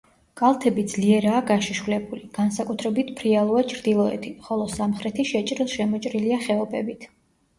კალთები 0.39 0.83
ძლიერაა 0.91 1.41
გაშიშვლებული, 1.49 2.21
განსაკუთრებით 2.37 3.11
ფრიალოა 3.19 3.63
ჩრდილოეთი, 3.73 4.31
ხოლო 4.47 4.65
სამხრეთი 4.77 5.27
შეჭრილ-შემოჭრილია 5.33 6.41
ხეობებით. 6.47 7.07